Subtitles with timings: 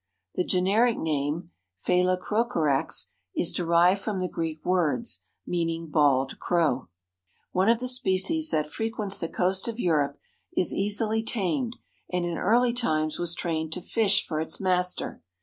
[0.33, 1.51] The generic name
[1.85, 6.87] Phalacrocorax is derived from the Greek words, meaning bald crow.
[7.51, 10.17] One of the species that frequents the coast of Europe
[10.57, 11.75] is easily tamed
[12.11, 15.21] and in early times was trained to fish for its master.